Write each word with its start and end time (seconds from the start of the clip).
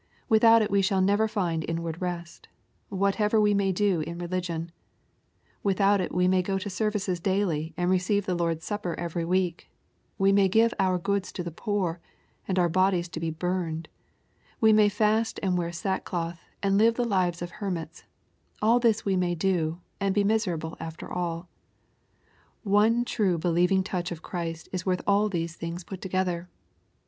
Without 0.29 0.63
it 0.63 0.71
we 0.71 0.81
sliall 0.81 1.03
never 1.05 1.27
find 1.27 1.63
inward 1.69 2.01
rest, 2.01 2.47
whatever 2.89 3.39
we 3.39 3.53
may 3.53 3.71
do 3.71 3.99
in 4.01 4.17
religion. 4.17 4.71
Without 5.61 6.01
it 6.01 6.11
we 6.11 6.27
may 6.27 6.41
go 6.41 6.57
to 6.57 6.71
services 6.71 7.19
daily 7.19 7.75
and 7.77 7.87
receive 7.91 8.25
the 8.25 8.33
Lord's 8.33 8.65
Supper 8.65 8.95
every 8.99 9.23
week,— 9.23 9.69
we 10.17 10.31
may 10.31 10.47
give 10.47 10.73
oui 10.79 10.97
goods 11.03 11.31
to 11.33 11.43
the 11.43 11.51
poor, 11.51 11.99
and 12.47 12.57
our 12.57 12.67
bodies 12.67 13.09
to 13.09 13.19
be 13.19 13.29
burned,— 13.29 13.89
^we 14.59 14.73
may 14.73 14.89
fast 14.89 15.39
and 15.43 15.55
wear 15.55 15.71
sackcloth, 15.71 16.41
and 16.63 16.79
live 16.79 16.95
the 16.95 17.05
lives 17.05 17.43
of 17.43 17.51
hermits,— 17.51 18.05
all 18.59 18.79
this 18.79 19.05
we 19.05 19.15
may 19.15 19.35
do, 19.35 19.81
and 19.99 20.15
be 20.15 20.23
miserable 20.23 20.75
after 20.79 21.13
all* 21.13 21.47
One 22.63 23.05
true 23.05 23.37
believing 23.37 23.83
touch 23.83 24.11
of 24.11 24.23
Christ 24.23 24.67
is 24.71 24.83
worth 24.83 25.03
all 25.05 25.29
these 25.29 25.55
things 25.55 25.83
put 25.83 26.01
together. 26.01 26.49